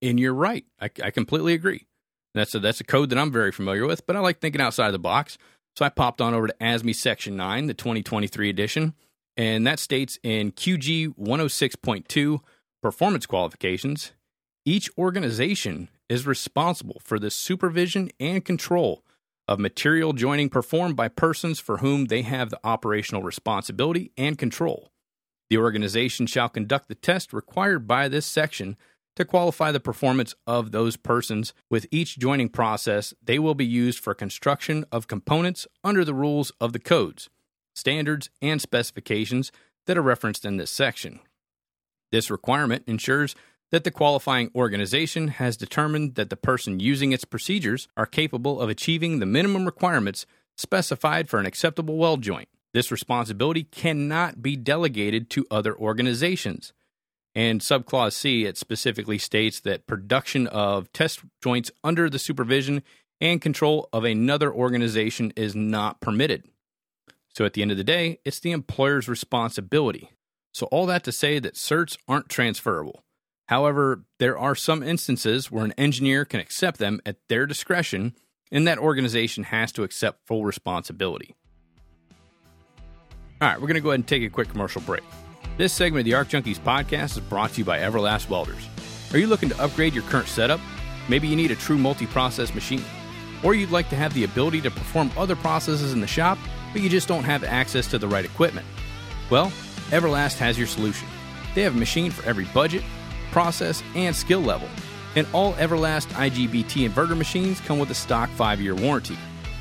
[0.00, 0.64] And you're right.
[0.80, 1.86] I, I completely agree.
[2.34, 4.86] That's a, that's a code that I'm very familiar with, but I like thinking outside
[4.86, 5.38] of the box.
[5.76, 8.94] So I popped on over to ASME Section 9, the 2023 edition,
[9.36, 12.40] and that states in QG 106.2
[12.82, 14.12] performance qualifications
[14.64, 19.04] each organization is responsible for the supervision and control
[19.48, 24.92] of material joining performed by persons for whom they have the operational responsibility and control.
[25.50, 28.76] The organization shall conduct the test required by this section
[29.16, 31.52] to qualify the performance of those persons.
[31.70, 36.52] With each joining process, they will be used for construction of components under the rules
[36.60, 37.28] of the codes,
[37.74, 39.52] standards, and specifications
[39.86, 41.20] that are referenced in this section.
[42.10, 43.34] This requirement ensures
[43.72, 48.68] that the qualifying organization has determined that the person using its procedures are capable of
[48.68, 52.48] achieving the minimum requirements specified for an acceptable weld joint.
[52.74, 56.72] This responsibility cannot be delegated to other organizations.
[57.34, 62.82] And subclause C, it specifically states that production of test joints under the supervision
[63.22, 66.44] and control of another organization is not permitted.
[67.34, 70.10] So at the end of the day, it's the employer's responsibility.
[70.52, 73.02] So all that to say that certs aren't transferable.
[73.52, 78.14] However, there are some instances where an engineer can accept them at their discretion,
[78.50, 81.34] and that organization has to accept full responsibility.
[83.42, 85.02] All right, we're going to go ahead and take a quick commercial break.
[85.58, 88.66] This segment of the Arc Junkies podcast is brought to you by Everlast Welders.
[89.12, 90.60] Are you looking to upgrade your current setup?
[91.10, 92.82] Maybe you need a true multi process machine.
[93.44, 96.38] Or you'd like to have the ability to perform other processes in the shop,
[96.72, 98.66] but you just don't have access to the right equipment.
[99.28, 99.52] Well,
[99.90, 101.06] Everlast has your solution.
[101.54, 102.82] They have a machine for every budget,
[103.32, 104.68] process, and skill level.
[105.16, 109.18] And all Everlast IGBT inverter machines come with a stock 5 year warranty.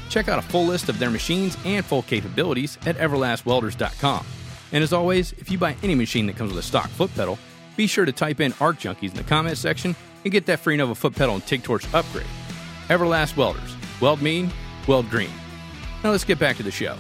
[0.10, 4.26] Check out a full list of their machines and full capabilities at everlastwelders.com.
[4.74, 7.40] And as always, if you buy any machine that comes with a stock foot pedal,
[7.76, 10.78] be sure to type in ARC Junkies in the comment section and get that free
[10.78, 12.28] Nova foot pedal and TIG Torch upgrade.
[12.88, 13.76] Everlast Welders.
[14.00, 14.52] Weld mean,
[14.88, 15.32] weld green.
[16.04, 16.96] Now let's get back to the show.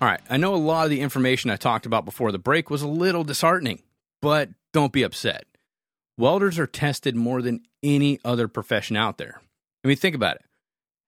[0.00, 2.70] All right, I know a lot of the information I talked about before the break
[2.70, 3.82] was a little disheartening,
[4.22, 5.44] but don't be upset.
[6.16, 9.42] Welders are tested more than any other profession out there.
[9.84, 10.42] I mean, think about it.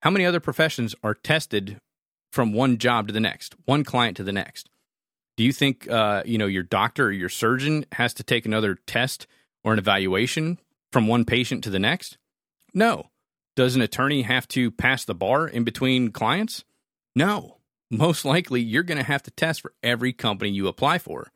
[0.03, 1.79] How many other professions are tested
[2.33, 4.69] from one job to the next, one client to the next?
[5.39, 8.75] Do you think uh, you know your doctor or your surgeon has to take another
[8.87, 9.27] test
[9.65, 10.59] or an evaluation
[10.93, 12.19] from one patient to the next?
[12.75, 13.09] No.
[13.57, 16.65] Does an attorney have to pass the bar in between clients?
[17.15, 17.59] No.
[17.93, 21.31] Most likely, you're going to have to test for every company you apply for.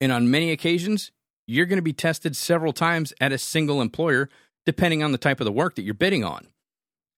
[0.00, 1.10] And on many occasions,
[1.44, 4.28] you're going to be tested several times at a single employer,
[4.64, 6.46] depending on the type of the work that you're bidding on.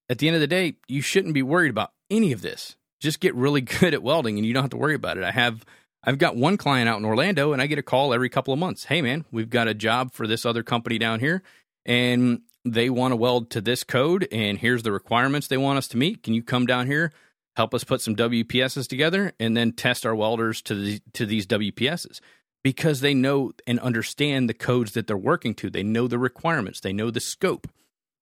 [0.09, 2.75] At the end of the day, you shouldn't be worried about any of this.
[2.99, 5.23] Just get really good at welding and you don't have to worry about it.
[5.23, 5.63] I have
[6.03, 8.59] I've got one client out in Orlando and I get a call every couple of
[8.59, 8.85] months.
[8.85, 11.43] Hey man, we've got a job for this other company down here
[11.85, 15.87] and they want to weld to this code and here's the requirements they want us
[15.89, 16.23] to meet.
[16.23, 17.11] Can you come down here,
[17.61, 21.45] help us put some WPSs together and then test our welders to the, to these
[21.45, 22.19] WPSs?
[22.63, 25.69] Because they know and understand the codes that they're working to.
[25.69, 27.67] They know the requirements, they know the scope.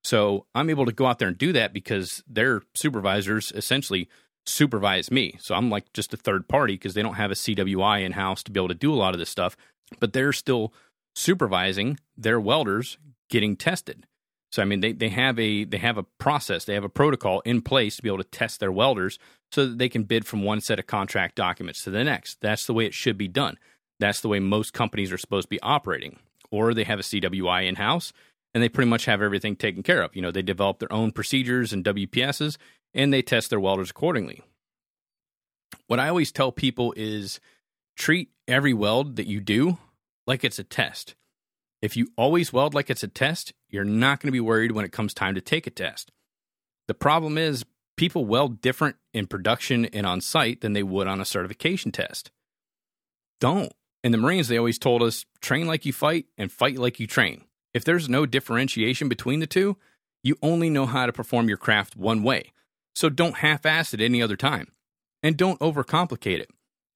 [0.03, 4.09] So I'm able to go out there and do that because their supervisors essentially
[4.45, 5.35] supervise me.
[5.39, 8.43] So I'm like just a third party because they don't have a CWI in house
[8.43, 9.55] to be able to do a lot of this stuff,
[9.99, 10.73] but they're still
[11.15, 12.97] supervising their welders
[13.29, 14.05] getting tested.
[14.51, 17.41] So I mean they, they have a they have a process, they have a protocol
[17.41, 19.19] in place to be able to test their welders
[19.51, 22.39] so that they can bid from one set of contract documents to the next.
[22.41, 23.57] That's the way it should be done.
[23.99, 26.19] That's the way most companies are supposed to be operating.
[26.51, 28.11] Or they have a CWI in house
[28.53, 30.15] and they pretty much have everything taken care of.
[30.15, 32.57] You know, they develop their own procedures and WPSs
[32.93, 34.41] and they test their welders accordingly.
[35.87, 37.39] What I always tell people is
[37.97, 39.77] treat every weld that you do
[40.25, 41.15] like it's a test.
[41.81, 44.85] If you always weld like it's a test, you're not going to be worried when
[44.85, 46.11] it comes time to take a test.
[46.87, 47.65] The problem is,
[47.97, 52.31] people weld different in production and on site than they would on a certification test.
[53.39, 53.73] Don't.
[54.03, 57.07] In the Marines, they always told us train like you fight and fight like you
[57.07, 57.43] train.
[57.73, 59.77] If there's no differentiation between the two,
[60.23, 62.51] you only know how to perform your craft one way.
[62.95, 64.71] So don't half ass it any other time.
[65.21, 66.49] And don't overcomplicate it.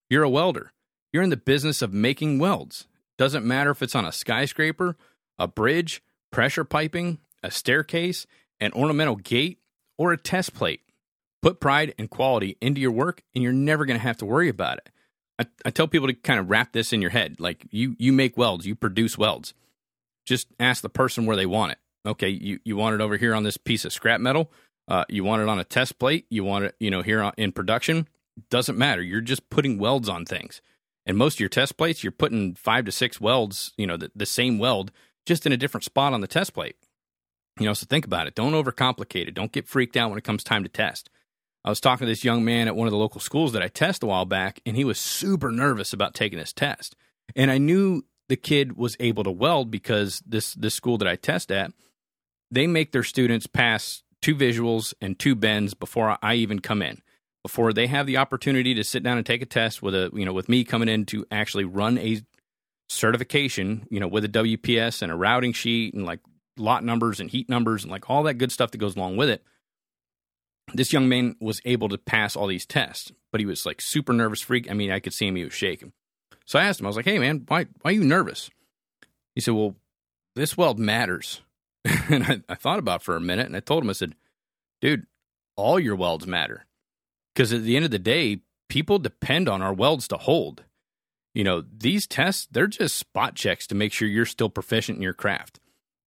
[0.09, 0.71] You're a welder.
[1.11, 2.87] You're in the business of making welds.
[3.17, 4.97] Doesn't matter if it's on a skyscraper,
[5.37, 6.01] a bridge,
[6.33, 8.25] pressure piping, a staircase,
[8.59, 9.59] an ornamental gate,
[9.97, 10.81] or a test plate.
[11.41, 14.49] Put pride and quality into your work, and you're never going to have to worry
[14.49, 14.89] about it.
[15.39, 18.11] I, I tell people to kind of wrap this in your head like you, you
[18.11, 19.53] make welds, you produce welds.
[20.25, 21.77] just ask the person where they want it.
[22.05, 24.51] Okay, you, you want it over here on this piece of scrap metal.
[24.87, 26.25] Uh, you want it on a test plate.
[26.29, 28.07] You want it, you know, here in production.
[28.49, 29.01] Doesn't matter.
[29.01, 30.61] You're just putting welds on things.
[31.05, 34.11] And most of your test plates, you're putting five to six welds, you know, the,
[34.15, 34.91] the same weld,
[35.25, 36.75] just in a different spot on the test plate.
[37.59, 38.35] You know, so think about it.
[38.35, 39.35] Don't overcomplicate it.
[39.35, 41.09] Don't get freaked out when it comes time to test.
[41.65, 43.67] I was talking to this young man at one of the local schools that I
[43.67, 46.95] test a while back, and he was super nervous about taking this test.
[47.35, 51.15] And I knew the kid was able to weld because this this school that I
[51.15, 51.71] test at,
[52.51, 57.01] they make their students pass two visuals and two bends before I even come in.
[57.43, 60.25] Before they have the opportunity to sit down and take a test with a you
[60.25, 62.21] know with me coming in to actually run a
[62.93, 66.19] certification, you know, with a WPS and a routing sheet and like
[66.57, 69.29] lot numbers and heat numbers and like all that good stuff that goes along with
[69.29, 69.43] it
[70.73, 74.13] this young man was able to pass all these tests, but he was like super
[74.13, 74.69] nervous freak.
[74.69, 75.91] I mean, I could see him, he was shaking.
[76.45, 78.49] So I asked him, I was like, hey man, why, why are you nervous?
[79.35, 79.75] He said, well,
[80.35, 81.41] this weld matters.
[81.85, 84.15] and I, I thought about for a minute and I told him, I said,
[84.81, 85.05] dude,
[85.55, 86.65] all your welds matter.
[87.33, 90.63] Because at the end of the day, people depend on our welds to hold.
[91.33, 95.01] You know, these tests, they're just spot checks to make sure you're still proficient in
[95.01, 95.59] your craft.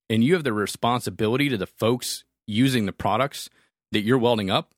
[0.09, 3.51] And you have the responsibility to the folks using the products
[3.93, 4.73] that you're welding up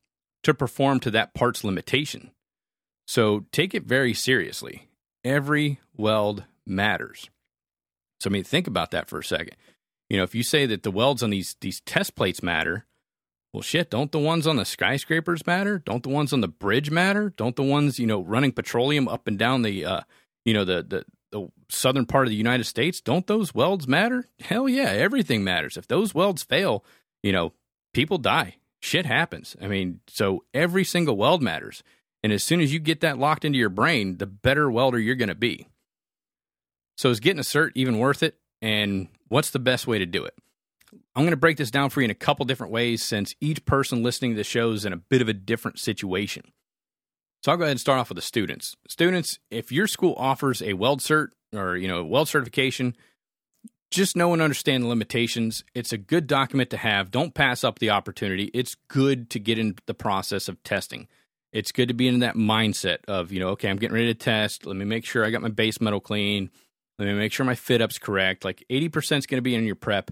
[0.45, 2.31] to perform to that part's limitation.
[3.07, 4.89] So take it very seriously.
[5.25, 7.29] Every weld matters.
[8.21, 9.57] So I mean think about that for a second.
[10.09, 12.87] You know, if you say that the welds on these these test plates matter,
[13.53, 15.79] well shit, don't the ones on the skyscrapers matter?
[15.79, 17.31] Don't the ones on the bridge matter?
[17.37, 20.01] Don't the ones, you know, running petroleum up and down the uh
[20.49, 24.25] you know the the the southern part of the United States, don't those welds matter?
[24.41, 25.77] Hell yeah, everything matters.
[25.77, 26.85] If those welds fail,
[27.23, 27.53] you know,
[27.93, 29.57] people die shit happens.
[29.61, 31.83] I mean, so every single weld matters.
[32.23, 35.15] And as soon as you get that locked into your brain, the better welder you're
[35.15, 35.67] going to be.
[36.97, 38.37] So is getting a cert even worth it?
[38.61, 40.35] And what's the best way to do it?
[41.15, 43.65] I'm going to break this down for you in a couple different ways since each
[43.65, 46.53] person listening to the show is in a bit of a different situation.
[47.43, 48.75] So I'll go ahead and start off with the students.
[48.89, 52.97] Students, if your school offers a weld cert or, you know, weld certification,
[53.91, 55.65] just know and understand the limitations.
[55.75, 57.11] It's a good document to have.
[57.11, 58.51] Don't pass up the opportunity.
[58.53, 61.09] It's good to get in the process of testing.
[61.53, 64.19] It's good to be in that mindset of, you know, okay, I'm getting ready to
[64.19, 64.67] test.
[64.67, 66.51] Let me make sure I got my base metal clean.
[66.99, 68.45] Let me make sure my fit up's correct.
[68.45, 70.11] Like 80% is going to be in your prep.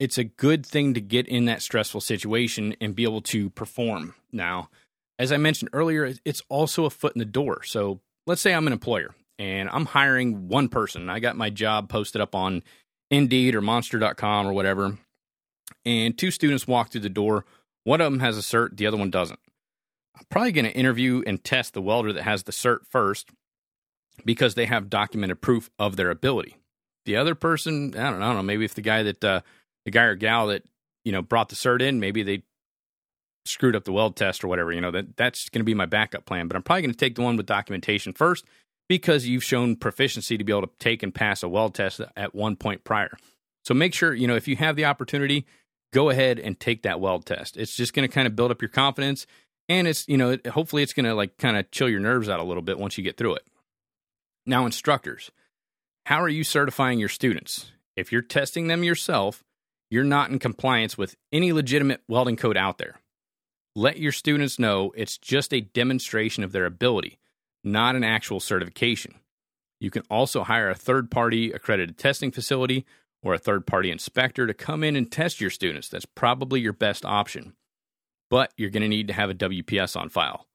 [0.00, 4.14] It's a good thing to get in that stressful situation and be able to perform.
[4.32, 4.68] Now,
[5.22, 7.62] as I mentioned earlier, it's also a foot in the door.
[7.62, 11.08] So let's say I'm an employer and I'm hiring one person.
[11.08, 12.64] I got my job posted up on
[13.08, 14.98] Indeed or Monster.com or whatever,
[15.84, 17.44] and two students walk through the door.
[17.84, 19.38] One of them has a cert, the other one doesn't.
[20.18, 23.30] I'm probably going to interview and test the welder that has the cert first
[24.24, 26.56] because they have documented proof of their ability.
[27.04, 29.42] The other person, I don't know, I don't know maybe if the guy that uh,
[29.84, 30.64] the guy or gal that
[31.04, 32.42] you know brought the cert in, maybe they
[33.44, 34.72] screwed up the weld test or whatever.
[34.72, 36.48] You know that that's going to be my backup plan.
[36.48, 38.44] But I'm probably going to take the one with documentation first
[38.88, 42.34] because you've shown proficiency to be able to take and pass a weld test at
[42.34, 43.16] one point prior.
[43.64, 45.46] So make sure, you know, if you have the opportunity,
[45.92, 47.56] go ahead and take that weld test.
[47.56, 49.26] It's just going to kind of build up your confidence
[49.68, 52.40] and it's, you know, hopefully it's going to like kind of chill your nerves out
[52.40, 53.46] a little bit once you get through it.
[54.44, 55.30] Now, instructors,
[56.06, 57.70] how are you certifying your students?
[57.96, 59.44] If you're testing them yourself,
[59.90, 62.96] you're not in compliance with any legitimate welding code out there.
[63.74, 67.18] Let your students know it's just a demonstration of their ability
[67.64, 69.14] not an actual certification.
[69.80, 72.84] You can also hire a third party accredited testing facility
[73.22, 75.88] or a third party inspector to come in and test your students.
[75.88, 77.54] That's probably your best option.
[78.30, 80.46] But you're going to need to have a WPS on file.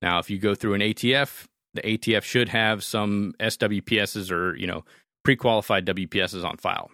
[0.00, 4.66] Now, if you go through an ATF, the ATF should have some SWPSs or, you
[4.66, 4.84] know,
[5.24, 6.90] pre-qualified WPSs on file.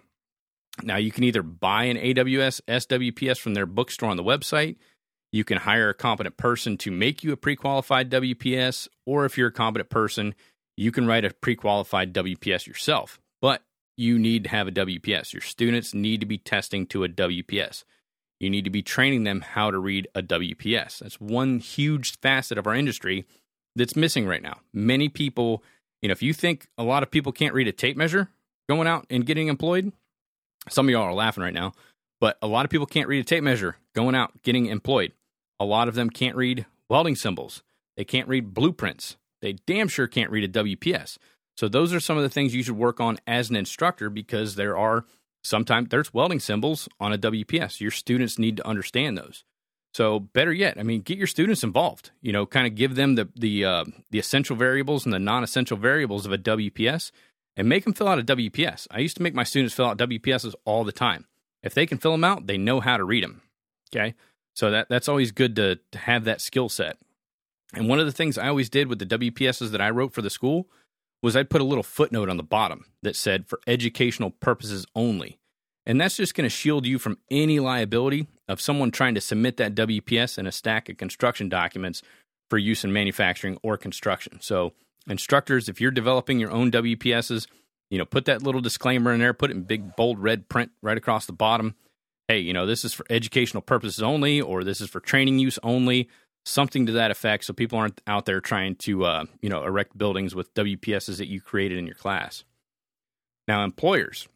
[0.83, 4.75] Now, you can either buy an AWS SWPS from their bookstore on the website
[5.35, 9.37] you can hire a competent person to make you a pre qualified WPS, or if
[9.37, 10.33] you're a competent person,
[10.77, 13.19] you can write a pre qualified WPS yourself.
[13.41, 13.61] But
[13.97, 15.33] you need to have a WPS.
[15.33, 17.83] Your students need to be testing to a WPS.
[18.39, 20.99] You need to be training them how to read a WPS.
[20.99, 23.25] That's one huge facet of our industry
[23.75, 24.59] that's missing right now.
[24.73, 25.65] Many people,
[26.01, 28.29] you know, if you think a lot of people can't read a tape measure
[28.69, 29.91] going out and getting employed,
[30.69, 31.73] some of y'all are laughing right now,
[32.21, 35.11] but a lot of people can't read a tape measure going out getting employed.
[35.59, 37.63] A lot of them can't read welding symbols.
[37.97, 39.17] They can't read blueprints.
[39.41, 41.17] They damn sure can't read a WPS.
[41.57, 44.55] So those are some of the things you should work on as an instructor because
[44.55, 45.05] there are
[45.43, 47.79] sometimes there's welding symbols on a WPS.
[47.79, 49.43] Your students need to understand those.
[49.93, 52.11] So better yet, I mean, get your students involved.
[52.21, 55.77] You know, kind of give them the the uh, the essential variables and the non-essential
[55.77, 57.11] variables of a WPS,
[57.55, 58.87] and make them fill out a WPS.
[58.91, 61.25] I used to make my students fill out WPSs all the time.
[61.63, 63.41] If they can fill them out, they know how to read them.
[63.95, 64.15] Okay.
[64.55, 66.97] So that, that's always good to, to have that skill set.
[67.73, 70.21] And one of the things I always did with the WPSs that I wrote for
[70.21, 70.67] the school
[71.21, 75.39] was I'd put a little footnote on the bottom that said for educational purposes only.
[75.85, 79.57] And that's just going to shield you from any liability of someone trying to submit
[79.57, 82.01] that WPS in a stack of construction documents
[82.49, 84.39] for use in manufacturing or construction.
[84.41, 84.73] So,
[85.07, 87.47] instructors, if you're developing your own WPSs,
[87.89, 90.71] you know, put that little disclaimer in there, put it in big bold red print
[90.81, 91.75] right across the bottom.
[92.27, 95.59] Hey, you know, this is for educational purposes only, or this is for training use
[95.61, 96.09] only,
[96.43, 99.95] something to that effect, so people aren't out there trying to, uh, you know, erect
[99.95, 102.43] buildings with WPSs that you created in your class.
[103.47, 104.27] Now, employers,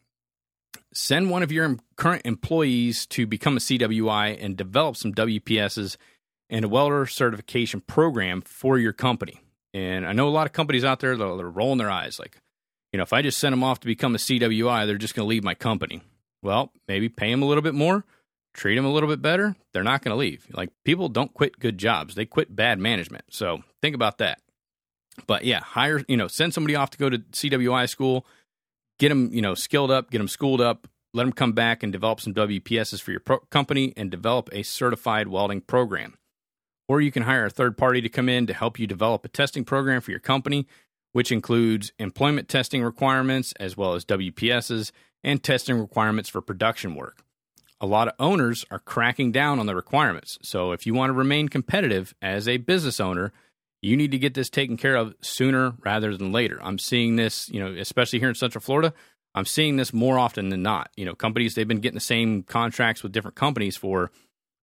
[0.94, 5.96] send one of your current employees to become a CWI and develop some WPSs
[6.48, 9.40] and a welder certification program for your company.
[9.74, 12.36] And I know a lot of companies out there that are rolling their eyes like,
[12.92, 15.26] you know, if I just send them off to become a CWI, they're just going
[15.26, 16.02] to leave my company.
[16.42, 18.04] Well, maybe pay them a little bit more,
[18.54, 19.56] treat them a little bit better.
[19.72, 20.46] They're not going to leave.
[20.52, 23.24] Like people don't quit good jobs, they quit bad management.
[23.30, 24.40] So think about that.
[25.26, 28.26] But yeah, hire, you know, send somebody off to go to CWI school
[29.00, 31.90] get them, you know, skilled up, get them schooled up, let them come back and
[31.90, 36.16] develop some WPSs for your pro- company and develop a certified welding program.
[36.86, 39.28] Or you can hire a third party to come in to help you develop a
[39.28, 40.68] testing program for your company,
[41.12, 47.22] which includes employment testing requirements as well as WPSs and testing requirements for production work.
[47.80, 50.38] A lot of owners are cracking down on the requirements.
[50.42, 53.32] So if you want to remain competitive as a business owner,
[53.82, 56.58] you need to get this taken care of sooner rather than later.
[56.62, 58.92] I'm seeing this, you know, especially here in Central Florida.
[59.34, 60.90] I'm seeing this more often than not.
[60.96, 64.10] You know, companies they've been getting the same contracts with different companies for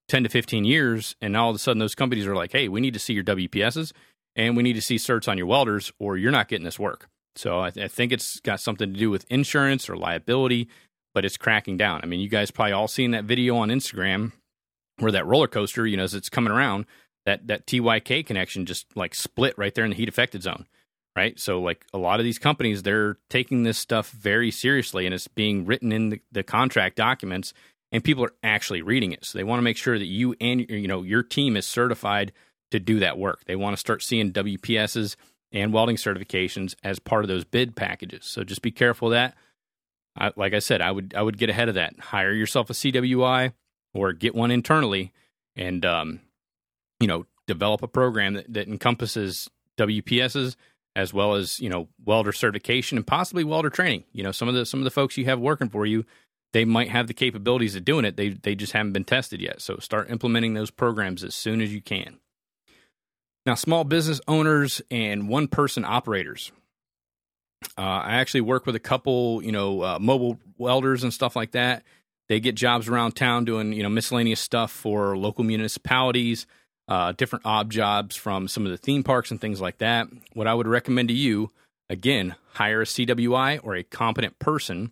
[0.10, 2.82] 10 to 15 years, and all of a sudden those companies are like, "Hey, we
[2.82, 3.94] need to see your WPSs
[4.36, 7.10] and we need to see certs on your welders, or you're not getting this work."
[7.38, 10.70] So I, th- I think it's got something to do with insurance or liability,
[11.14, 12.02] but it's cracking down.
[12.04, 14.32] I mean, you guys probably all seen that video on Instagram
[15.00, 16.86] where that roller coaster, you know, as it's coming around,
[17.26, 20.66] that that TYK connection just like split right there in the heat affected zone,
[21.16, 21.38] right?
[21.40, 25.28] So like a lot of these companies, they're taking this stuff very seriously, and it's
[25.28, 27.54] being written in the, the contract documents,
[27.92, 29.26] and people are actually reading it.
[29.26, 32.32] So they want to make sure that you and you know your team is certified
[32.72, 33.44] to do that work.
[33.46, 35.16] They want to start seeing WPSs
[35.52, 38.26] and welding certifications as part of those bid packages.
[38.26, 39.36] So just be careful that.
[40.18, 42.00] I, like I said, I would I would get ahead of that.
[42.00, 43.54] Hire yourself a CWI
[43.94, 45.14] or get one internally,
[45.56, 46.22] and um,
[47.00, 50.56] you know, develop a program that, that encompasses WPSs
[50.96, 54.04] as well as, you know, welder certification and possibly welder training.
[54.12, 56.06] You know, some of the some of the folks you have working for you,
[56.54, 58.18] they might have the capabilities of doing it.
[58.18, 59.62] They they just haven't been tested yet.
[59.62, 62.20] So start implementing those programs as soon as you can.
[63.48, 66.52] Now, small business owners and one person operators.
[67.76, 71.52] Uh, I actually work with a couple, you know, uh, mobile welders and stuff like
[71.52, 71.84] that.
[72.30, 76.46] They get jobs around town doing, you know, miscellaneous stuff for local municipalities
[76.88, 80.08] uh, different ob jobs from some of the theme parks and things like that.
[80.34, 81.52] What I would recommend to you,
[81.90, 84.92] again, hire a CWI or a competent person,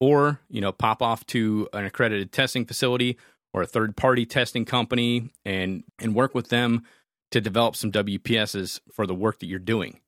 [0.00, 3.18] or you know, pop off to an accredited testing facility
[3.52, 6.84] or a third party testing company and and work with them
[7.30, 10.00] to develop some WPSs for the work that you're doing.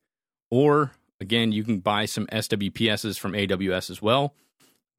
[0.50, 4.34] Or again, you can buy some SWPSs from AWS as well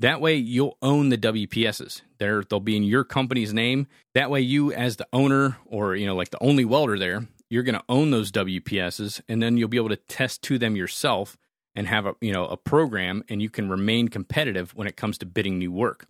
[0.01, 2.01] that way, you'll own the WPSs.
[2.17, 3.87] They're, they'll be in your company's name.
[4.15, 7.63] That way, you as the owner or you know like the only welder there, you're
[7.63, 11.37] going to own those WPSs, and then you'll be able to test to them yourself
[11.75, 15.19] and have a you know a program, and you can remain competitive when it comes
[15.19, 16.07] to bidding new work.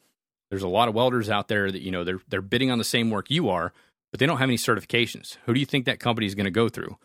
[0.50, 2.84] There's a lot of welders out there that you know they're they're bidding on the
[2.86, 3.74] same work you are,
[4.12, 5.38] but they don't have any certifications.
[5.46, 6.98] Who do you think that company is going to go through?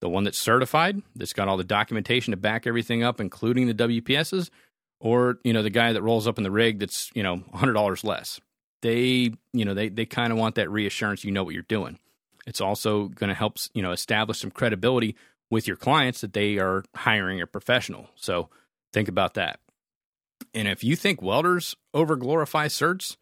[0.00, 3.74] The one that's certified, that's got all the documentation to back everything up, including the
[3.74, 4.50] WPSs,
[5.00, 7.72] or you know the guy that rolls up in the rig that's you know hundred
[7.72, 8.40] dollars less.
[8.82, 11.98] They you know they they kind of want that reassurance you know what you're doing.
[12.46, 15.16] It's also going to help you know establish some credibility
[15.50, 18.08] with your clients that they are hiring a professional.
[18.14, 18.50] So
[18.92, 19.60] think about that.
[20.54, 23.16] And if you think welders over glorify certs,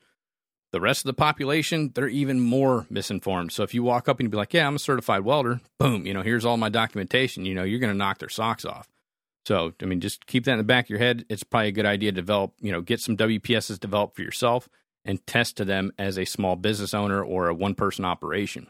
[0.77, 3.53] the rest of the population, they're even more misinformed.
[3.53, 6.07] So if you walk up and you be like, "Yeah, I'm a certified welder," boom,
[6.07, 7.47] you know, here's all my documentation.
[7.47, 8.89] You know, you're going to knock their socks off.
[9.47, 11.25] So, I mean, just keep that in the back of your head.
[11.29, 14.69] It's probably a good idea to develop, you know, get some WPSs developed for yourself
[15.05, 18.67] and test to them as a small business owner or a one person operation.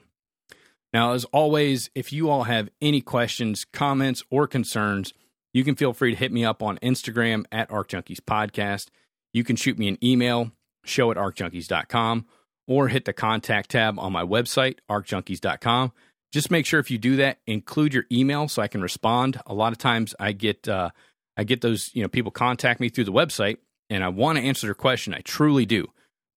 [0.93, 5.15] Now, as always, if you all have any questions, comments, or concerns,
[5.55, 8.89] you can feel free to hit me up on Instagram at ArcJunkies Podcast.
[9.33, 10.53] You can shoot me an email,
[10.89, 12.27] show at arcjunkies.com,
[12.67, 15.93] or hit the contact tab on my website, arcjunkies.com
[16.33, 19.41] just make sure if you do that, include your email so I can respond.
[19.47, 20.91] A lot of times I get uh,
[21.37, 23.59] I get those, you know, people contact me through the website
[23.91, 25.15] and I want to answer their question.
[25.15, 25.87] I truly do,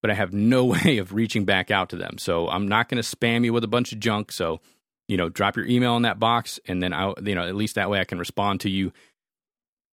[0.01, 2.17] but I have no way of reaching back out to them.
[2.17, 4.31] So I'm not going to spam you with a bunch of junk.
[4.31, 4.61] So,
[5.07, 7.75] you know, drop your email in that box and then I, you know, at least
[7.75, 8.93] that way I can respond to you.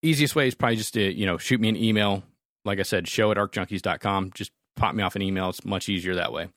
[0.03, 2.23] Easiest way is probably just to, you know, shoot me an email.
[2.67, 4.33] Like I said, show at arcjunkies.com.
[4.35, 5.49] Just pop me off an email.
[5.49, 6.49] It's much easier that way.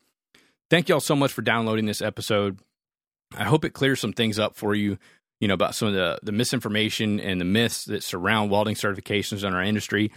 [0.70, 2.60] Thank you all so much for downloading this episode.
[3.38, 4.98] I hope it clears some things up for you,
[5.40, 9.44] you know, about some of the, the misinformation and the myths that surround welding certifications
[9.44, 10.12] in our industry.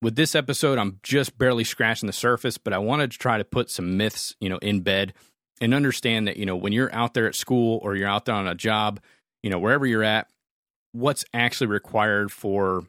[0.00, 3.44] With this episode, I'm just barely scratching the surface, but I wanted to try to
[3.44, 5.14] put some myths, you know, in bed
[5.60, 8.34] and understand that, you know, when you're out there at school or you're out there
[8.34, 9.00] on a job,
[9.42, 10.28] you know, wherever you're at,
[10.92, 12.84] what's actually required for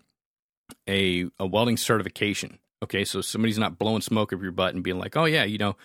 [0.88, 2.60] a, a welding certification.
[2.84, 5.58] Okay, so somebody's not blowing smoke up your butt and being like, oh, yeah, you
[5.58, 5.76] know,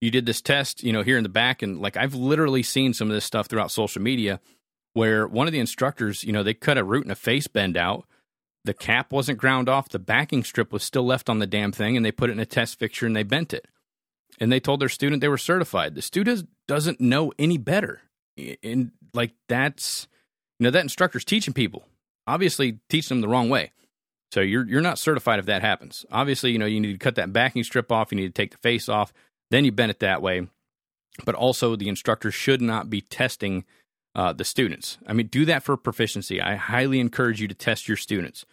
[0.00, 1.62] you did this test, you know, here in the back.
[1.62, 4.40] And like, I've literally seen some of this stuff throughout social media
[4.94, 7.76] where one of the instructors, you know, they cut a root and a face bend
[7.76, 8.06] out.
[8.64, 9.88] The cap wasn't ground off.
[9.88, 11.96] The backing strip was still left on the damn thing.
[11.96, 13.66] And they put it in a test fixture and they bent it.
[14.40, 15.94] And they told their student they were certified.
[15.94, 18.00] The student doesn't know any better.
[18.62, 20.06] And like, that's,
[20.58, 21.86] you know, that instructor's teaching people,
[22.26, 23.72] obviously teaching them the wrong way.
[24.32, 26.04] So you're you're not certified if that happens.
[26.10, 28.50] Obviously, you know, you need to cut that backing strip off, you need to take
[28.52, 29.12] the face off,
[29.50, 30.46] then you bend it that way.
[31.24, 33.64] But also, the instructor should not be testing
[34.14, 34.98] uh, the students.
[35.06, 36.40] I mean, do that for proficiency.
[36.40, 38.44] I highly encourage you to test your students,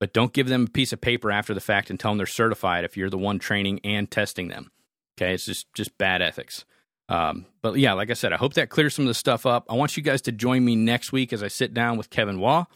[0.00, 2.26] but don't give them a piece of paper after the fact and tell them they're
[2.26, 4.70] certified if you're the one training and testing them.
[5.16, 6.64] Okay, it's just just bad ethics.
[7.08, 9.66] Um, but yeah, like I said, I hope that clears some of the stuff up.
[9.70, 12.38] I want you guys to join me next week as I sit down with Kevin
[12.38, 12.66] Waugh.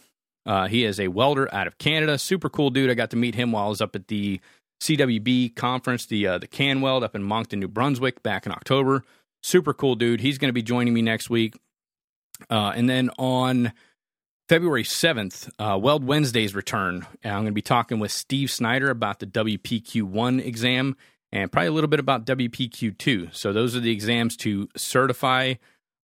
[0.45, 2.91] Uh, he is a welder out of Canada, super cool dude.
[2.91, 4.41] I got to meet him while I was up at the
[4.83, 9.05] CWB conference, the uh, the CanWeld up in Moncton, New Brunswick, back in October.
[9.43, 10.21] Super cool dude.
[10.21, 11.55] He's going to be joining me next week.
[12.51, 13.73] Uh, and then on
[14.49, 17.07] February 7th, uh, Weld Wednesdays return.
[17.23, 20.97] And I'm going to be talking with Steve Snyder about the WPQ1 exam
[21.31, 23.35] and probably a little bit about WPQ2.
[23.35, 25.55] So, those are the exams to certify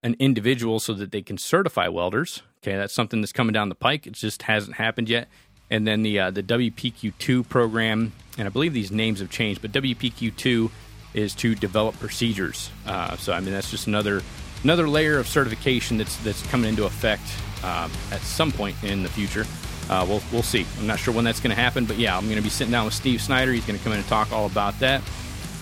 [0.03, 2.43] an individual so that they can certify welders.
[2.63, 4.07] Okay, that's something that's coming down the pike.
[4.07, 5.29] It just hasn't happened yet
[5.71, 9.73] and then the uh, the WPQ2 program, and I believe these names have changed, but
[9.73, 10.71] WPQ2
[11.15, 12.71] is to develop procedures.
[12.87, 14.23] Uh, so I mean that's just another
[14.65, 17.23] another layer of certification that's that's coming into effect
[17.63, 19.45] uh, at some point in the future.
[19.91, 20.67] Uh, we'll we'll see.
[20.79, 22.73] I'm not sure when that's going to happen, but yeah, I'm going to be sitting
[22.73, 23.53] down with Steve Snyder.
[23.53, 25.03] He's going to come in and talk all about that.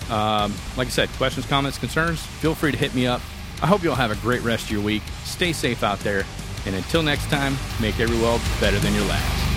[0.08, 3.20] Um, like I said, questions, comments, concerns, feel free to hit me up.
[3.62, 5.02] I hope you all have a great rest of your week.
[5.24, 6.24] Stay safe out there.
[6.66, 9.55] And until next time, make every weld better than your last.